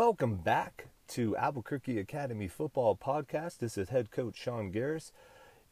[0.00, 3.58] Welcome back to Albuquerque Academy Football Podcast.
[3.58, 5.12] This is head coach Sean Garris.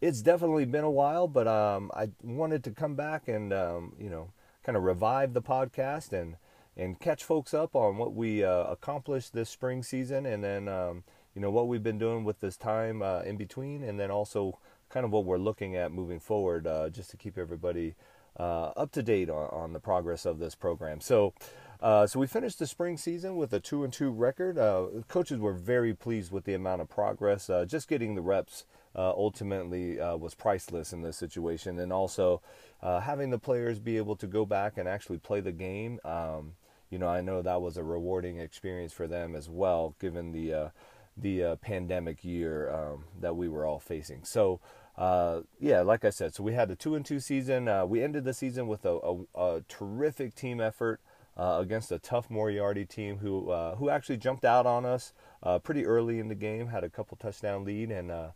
[0.02, 4.10] It's definitely been a while, but um, I wanted to come back and um, you
[4.10, 6.36] know kind of revive the podcast and
[6.76, 11.04] and catch folks up on what we uh, accomplished this spring season, and then um,
[11.34, 14.58] you know what we've been doing with this time uh, in between, and then also
[14.90, 17.94] kind of what we're looking at moving forward, uh, just to keep everybody
[18.38, 21.00] uh, up to date on, on the progress of this program.
[21.00, 21.32] So.
[21.80, 24.58] Uh, so we finished the spring season with a two and two record.
[24.58, 27.48] Uh, coaches were very pleased with the amount of progress.
[27.48, 28.64] Uh, just getting the reps
[28.96, 32.40] uh, ultimately uh, was priceless in this situation, and also
[32.82, 36.00] uh, having the players be able to go back and actually play the game.
[36.04, 36.54] Um,
[36.90, 40.72] you know, I know that was a rewarding experience for them as well, given the
[41.16, 44.24] the pandemic year um, that we were all facing.
[44.24, 44.60] So.
[44.96, 47.68] Uh, yeah, like I said, so we had a two and two season.
[47.68, 51.00] Uh, we ended the season with a, a, a terrific team effort
[51.38, 55.58] uh, against a tough Moriarty team who uh, who actually jumped out on us uh,
[55.58, 58.28] pretty early in the game, had a couple touchdown lead, and uh,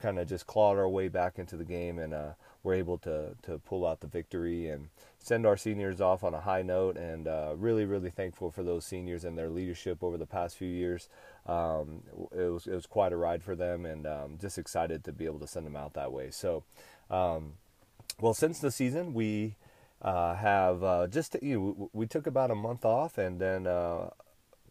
[0.00, 2.30] kind of just clawed our way back into the game, and uh,
[2.62, 4.88] were able to to pull out the victory and
[5.20, 6.96] send our seniors off on a high note.
[6.96, 7.28] And
[7.60, 11.08] really, really thankful for those seniors and their leadership over the past few years.
[11.46, 12.02] Um,
[12.36, 15.26] it was it was quite a ride for them, and um, just excited to be
[15.26, 16.30] able to send them out that way.
[16.30, 16.64] So.
[17.10, 17.54] Um,
[18.20, 19.54] well, since the season, we
[20.02, 24.10] uh, have uh, just you know, we took about a month off and then uh,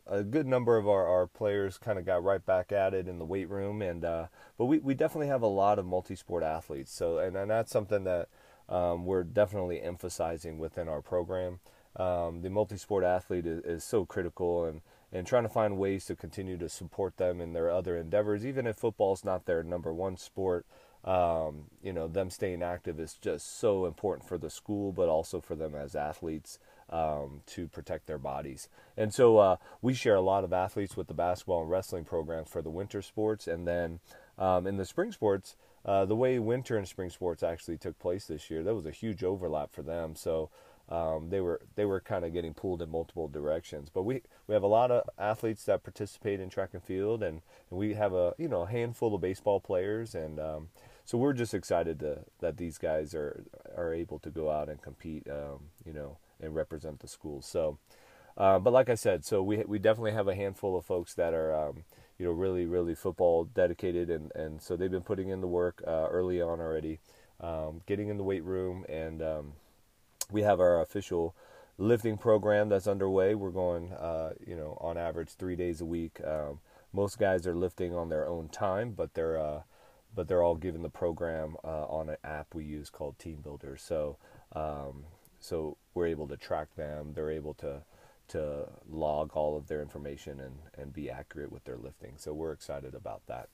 [0.05, 3.19] a good number of our, our players kind of got right back at it in
[3.19, 6.93] the weight room and uh, but we, we definitely have a lot of multi-sport athletes.
[6.93, 8.29] So and, and that's something that
[8.69, 11.59] um, we're definitely emphasizing within our program.
[11.95, 16.15] Um, the multi-sport athlete is, is so critical and and trying to find ways to
[16.15, 19.93] continue to support them in their other endeavors even if football is not their number
[19.93, 20.65] one sport
[21.07, 25.39] um, you know, them staying active is just so important for the school, but also
[25.39, 28.67] for them as athletes um, to protect their bodies.
[28.97, 32.49] And so uh, we share a lot of athletes with the basketball and wrestling programs
[32.49, 33.99] for the winter sports, and then
[34.37, 35.55] um, in the spring sports.
[35.85, 38.91] Uh, the way winter and spring sports actually took place this year, there was a
[38.91, 40.17] huge overlap for them.
[40.17, 40.49] So
[40.89, 43.89] um, they were they were kind of getting pulled in multiple directions.
[43.93, 47.41] But we we have a lot of athletes that participate in track and field, and,
[47.69, 50.69] and we have a you know a handful of baseball players, and um,
[51.07, 53.45] so we're just excited to, that these guys are
[53.77, 57.45] are able to go out and compete, um, you know, and represent the schools.
[57.45, 57.77] So,
[58.35, 61.33] uh, but like I said, so we we definitely have a handful of folks that
[61.33, 61.85] are, um,
[62.19, 65.81] you know, really really football dedicated, and and so they've been putting in the work
[65.87, 66.99] uh, early on already,
[67.39, 69.53] um, getting in the weight room, and um,
[70.29, 71.33] we have our official
[71.77, 73.33] lifting program that's underway.
[73.33, 76.19] We're going, uh, you know, on average three days a week.
[76.21, 76.59] Um,
[76.91, 79.61] most guys are lifting on their own time, but they're uh,
[80.17, 83.79] but they're all given the program uh, on an app we use called TeamBuildr.
[83.79, 84.17] So
[84.53, 85.05] um,
[85.39, 87.13] so we're able to track them.
[87.13, 87.83] They're able to
[88.29, 92.15] to log all of their information and, and be accurate with their lifting.
[92.17, 93.47] So we're excited about that.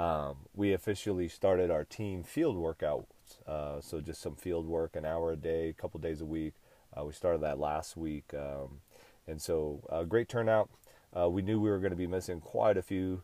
[0.00, 3.06] Um, we officially started our team field workouts.
[3.44, 6.52] Uh, so just some field work, an hour a day, a couple days a week.
[6.96, 8.80] Uh, we started that last week, um,
[9.26, 10.68] and so uh, great turnout.
[11.18, 13.22] Uh, we knew we were going to be missing quite a few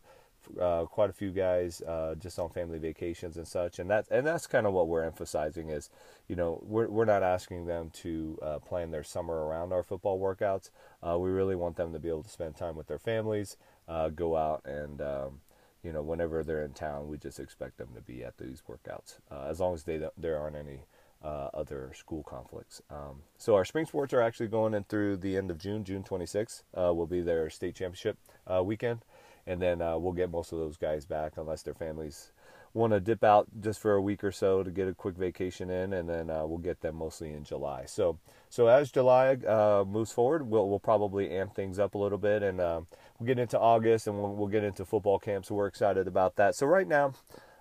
[0.59, 4.25] uh, quite a few guys uh, just on family vacations and such, and that's and
[4.25, 5.89] that's kind of what we're emphasizing is,
[6.27, 10.19] you know, we're we're not asking them to uh, plan their summer around our football
[10.19, 10.69] workouts.
[11.01, 14.09] Uh, we really want them to be able to spend time with their families, uh,
[14.09, 15.01] go out and.
[15.01, 15.41] Um,
[15.83, 19.19] you know, whenever they're in town, we just expect them to be at these workouts,
[19.31, 20.81] uh, as long as they there aren't any
[21.23, 22.81] uh, other school conflicts.
[22.89, 25.83] Um, so our spring sports are actually going in through the end of June.
[25.83, 29.01] June 26th uh, will be their state championship uh, weekend
[29.47, 32.31] and then uh, we'll get most of those guys back unless their families
[32.73, 35.69] want to dip out just for a week or so to get a quick vacation
[35.69, 37.85] in, and then uh, we'll get them mostly in July.
[37.85, 38.19] So,
[38.49, 42.43] so as July uh, moves forward, we'll we'll probably amp things up a little bit,
[42.43, 42.87] and um,
[43.17, 45.45] we'll get into August, and we'll, we'll get into football camp.
[45.45, 46.55] So we're excited about that.
[46.55, 47.13] So right now,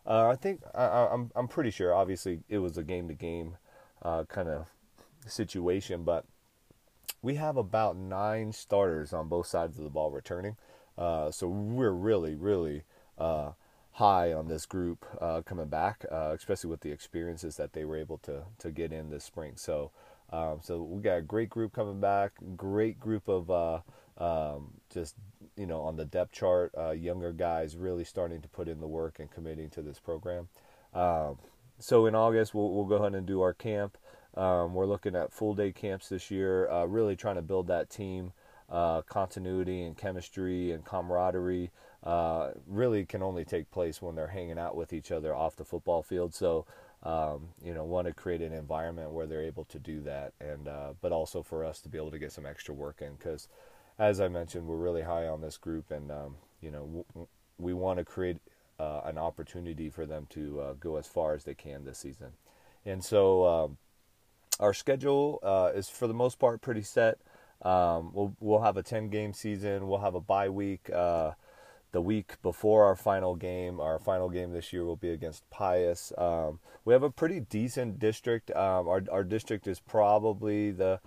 [0.05, 1.95] uh, I think I, I'm, I'm pretty sure.
[1.95, 3.57] Obviously, it was a game to game
[4.29, 4.67] kind of
[5.27, 6.25] situation, but
[7.23, 10.56] we have about nine starters on both sides of the ball returning.
[10.98, 12.82] Uh, so we're really, really
[13.19, 13.52] uh,
[13.93, 17.96] high on this group uh, coming back, uh, especially with the experiences that they were
[17.96, 19.52] able to to get in this spring.
[19.56, 19.90] So,
[20.31, 23.81] um, so we got a great group coming back, great group of uh,
[24.19, 25.14] um, just
[25.56, 28.87] you know on the depth chart, uh, younger guys really starting to put in the
[28.87, 30.48] work and committing to this program.
[30.93, 31.38] Um,
[31.78, 33.96] so in August we'll we'll go ahead and do our camp.
[34.34, 38.32] Um, we're looking at full day camps this year, really trying to build that team
[38.69, 41.71] uh, continuity and chemistry and camaraderie
[42.03, 45.65] uh, really can only take place when they're hanging out with each other off the
[45.65, 46.35] football field.
[46.35, 46.67] So,
[47.03, 50.69] um, you know, want to create an environment where they're able to do that, and
[50.69, 53.49] uh, but also for us to be able to get some extra work in because
[53.99, 57.29] as I mentioned, we're really high on this group, and um, you know, w-
[57.59, 58.39] we want to create
[58.79, 62.33] uh, an opportunity for them to uh, go as far as they can this season.
[62.85, 63.79] And so, um,
[64.61, 67.19] our schedule uh, is for the most part pretty set.
[67.62, 69.88] Um, we'll we'll have a ten game season.
[69.88, 70.91] We'll have a bye week.
[70.91, 71.32] Uh,
[71.93, 76.12] the week before our final game, our final game this year will be against Pius.
[76.19, 78.50] Um, we have a pretty decent district.
[78.50, 81.00] Um, our our district is probably the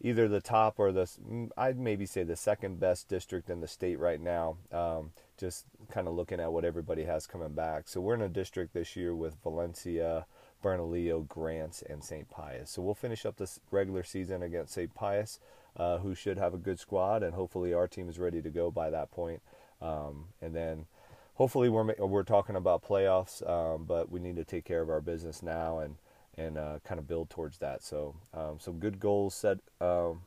[0.00, 1.10] either the top or the
[1.56, 4.58] I'd maybe say the second best district in the state right now.
[4.70, 7.88] Um, just kind of looking at what everybody has coming back.
[7.88, 10.26] So we're in a district this year with Valencia,
[10.62, 12.28] Bernalillo, Grants, and St.
[12.30, 12.70] Pius.
[12.70, 14.94] So we'll finish up this regular season against St.
[14.94, 15.40] Pius,
[15.76, 18.70] uh, who should have a good squad, and hopefully our team is ready to go
[18.70, 19.42] by that point.
[19.80, 20.86] Um, and then
[21.34, 25.00] hopefully we're we're talking about playoffs, um, but we need to take care of our
[25.00, 25.96] business now and
[26.36, 27.82] and uh, kind of build towards that.
[27.82, 29.58] So um, some good goals set.
[29.80, 30.22] Um,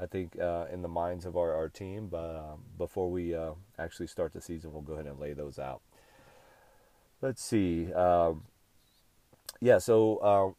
[0.00, 3.52] I think uh, in the minds of our, our team, but um, before we uh,
[3.78, 5.80] actually start the season, we'll go ahead and lay those out.
[7.20, 7.92] Let's see.
[7.92, 8.42] Um,
[9.60, 10.54] yeah, so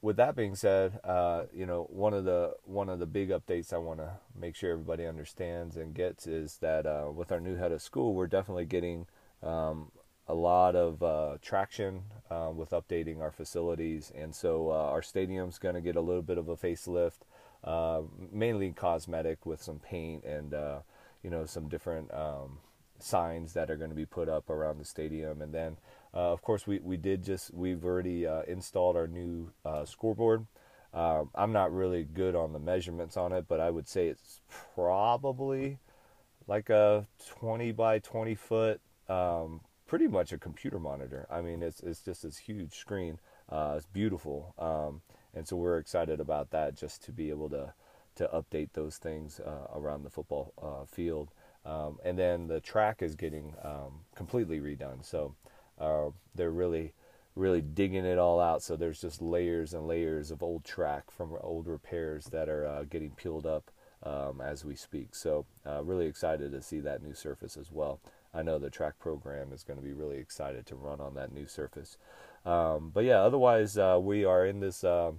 [0.00, 3.72] with that being said, uh, you know one of the one of the big updates
[3.72, 7.56] I want to make sure everybody understands and gets is that uh, with our new
[7.56, 9.06] head of school, we're definitely getting
[9.42, 9.90] um,
[10.28, 15.58] a lot of uh, traction uh, with updating our facilities, and so uh, our stadium's
[15.58, 17.20] going to get a little bit of a facelift,
[17.64, 20.54] uh, mainly cosmetic with some paint and
[21.22, 22.58] you know some different um,
[22.98, 25.76] signs that are going to be put up around the stadium, and then
[26.14, 29.50] uh, of course we we did just we've already installed our new
[29.84, 30.46] scoreboard.
[30.94, 34.42] Um, I'm not really good on the measurements on it, but I would say it's
[34.74, 35.78] probably
[36.46, 37.06] like a
[37.38, 41.26] 20 by 20 foot um, pretty much a computer monitor.
[41.30, 43.18] I mean, it's it's just this huge screen.
[43.48, 45.02] Uh, it's beautiful, um,
[45.34, 47.74] and so we're excited about that just to be able to
[48.14, 51.30] to update those things uh, around the football uh, field.
[51.64, 55.04] Um, and then the track is getting um, completely redone.
[55.04, 55.34] So
[55.78, 56.92] uh, they're really
[57.34, 58.62] really digging it all out.
[58.62, 62.84] So there's just layers and layers of old track from old repairs that are uh,
[62.84, 63.70] getting peeled up
[64.02, 65.14] um, as we speak.
[65.14, 68.00] So uh, really excited to see that new surface as well.
[68.34, 71.32] I know the track program is going to be really excited to run on that
[71.32, 71.96] new surface.
[72.44, 75.12] Um, but yeah, otherwise uh, we are in this uh,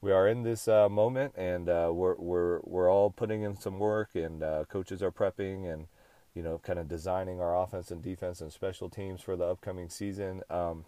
[0.00, 3.78] we are in this uh, moment, and uh, we're we're we're all putting in some
[3.78, 5.86] work, and uh, coaches are prepping and
[6.34, 9.88] you know kind of designing our offense and defense and special teams for the upcoming
[9.88, 10.42] season.
[10.50, 10.84] Um,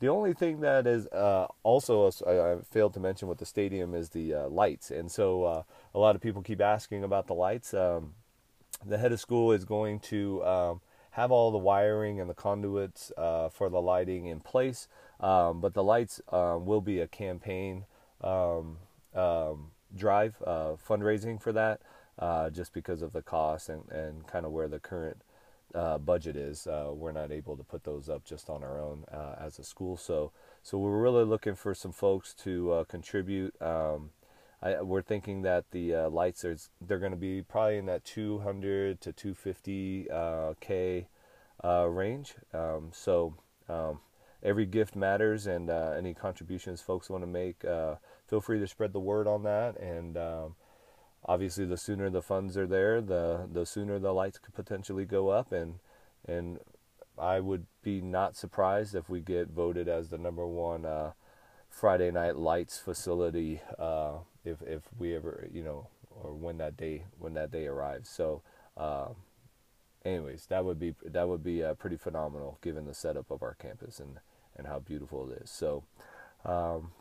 [0.00, 4.08] the only thing that is uh, also I, failed to mention with the stadium is
[4.10, 5.64] the lights, and so
[5.94, 7.74] a lot of people keep asking about the lights.
[7.74, 8.14] Um,
[8.84, 10.80] the head of school is going to um,
[11.12, 14.88] have all the wiring and the conduits uh, for the lighting in place.
[15.18, 17.84] Um, but the lights uh, will be a campaign
[18.22, 18.78] um,
[19.14, 21.80] um, drive uh, fundraising for that,
[22.20, 25.22] uh, just because of the cost and, and kind of where the current
[25.74, 26.66] uh, budget is.
[26.66, 29.04] Uh, we're not able to put those up just on our own
[29.40, 29.96] as a school.
[29.96, 30.30] So
[30.62, 33.60] so we're really looking for some folks to contribute.
[33.60, 34.10] Um,
[34.62, 38.04] I, we're thinking that the uh, lights are they're going to be probably in that
[38.04, 41.08] 200 to 250 uh, k
[41.64, 42.34] uh, range.
[42.52, 43.34] Um, so
[43.68, 44.00] um,
[44.42, 47.96] every gift matters, and uh, any contributions folks want to make, uh,
[48.26, 49.78] feel free to spread the word on that.
[49.78, 50.56] And um,
[51.24, 55.28] obviously, the sooner the funds are there, the the sooner the lights could potentially go
[55.28, 55.76] up, and
[56.26, 56.58] and
[57.18, 61.12] I would be not surprised if we get voted as the number one uh,
[61.68, 65.88] Friday night lights facility uh, if if we ever you know
[66.22, 68.08] or when that day when that day arrives.
[68.08, 68.42] So,
[68.76, 69.08] uh,
[70.04, 73.54] anyways, that would be that would be uh, pretty phenomenal given the setup of our
[73.54, 74.18] campus and
[74.56, 75.50] and how beautiful it is.
[75.50, 75.84] So,
[76.44, 76.92] um,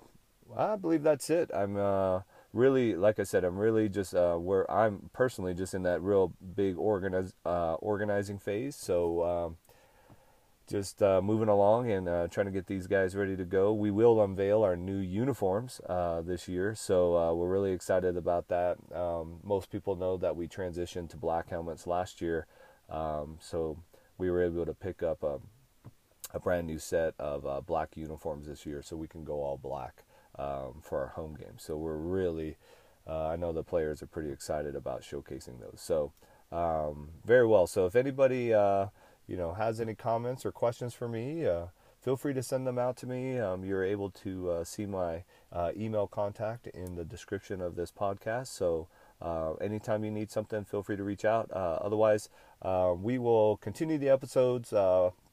[0.55, 1.49] I believe that's it.
[1.53, 2.21] I'm uh,
[2.53, 6.33] really like I said, I'm really just uh, where I'm personally just in that real
[6.55, 8.75] big organize uh, organizing phase.
[8.75, 9.23] So.
[9.23, 9.57] Um,
[10.69, 13.73] just uh, moving along and uh, trying to get these guys ready to go.
[13.73, 18.49] We will unveil our new uniforms uh, this year, so uh, we're really excited about
[18.49, 18.77] that.
[18.93, 22.45] Um, most people know that we transitioned to black helmets last year,
[22.87, 23.79] um, so
[24.19, 25.39] we were able to pick up a,
[26.35, 30.03] a brand new set of black uniforms this year, so we can go all black
[30.39, 31.57] um, for our home game.
[31.57, 32.57] So we're really,
[33.05, 35.81] uh, I know the players are pretty excited about showcasing those.
[35.81, 36.13] So
[36.51, 37.67] um, very well.
[37.67, 38.53] So if anybody
[39.29, 41.67] you know has any comments or questions for me, uh,
[42.01, 43.37] feel free to send them out to me.
[43.37, 47.91] Um, you're able to uh, see my uh, email contact in the description of this
[47.91, 48.47] podcast.
[48.47, 48.87] So
[49.21, 51.51] uh, anytime you need something, feel free to reach out.
[51.51, 52.29] Uh, otherwise,
[52.63, 54.73] uh, we will continue the episodes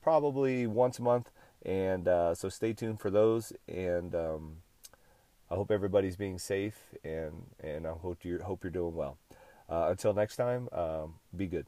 [0.03, 1.33] probably once a month,
[1.65, 2.05] and
[2.37, 3.53] so stay tuned for those.
[3.67, 4.57] And um,
[5.51, 9.19] I hope everybody's being safe, and and I hope you hope you're doing well.
[9.69, 11.67] Uh, until next time, um, be good.